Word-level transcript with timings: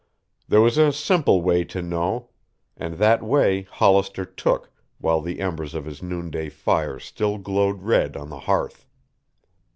There 0.47 0.61
was 0.61 0.79
a 0.79 0.91
simple 0.91 1.43
way 1.43 1.63
to 1.65 1.79
know, 1.79 2.29
and 2.75 2.95
that 2.95 3.21
way 3.21 3.67
Hollister 3.69 4.25
took 4.25 4.71
while 4.97 5.21
the 5.21 5.39
embers 5.39 5.75
of 5.75 5.85
his 5.85 6.01
noonday 6.01 6.49
fire 6.49 6.97
still 6.97 7.37
glowed 7.37 7.83
red 7.83 8.17
on 8.17 8.29
the 8.31 8.39
hearth. 8.39 8.87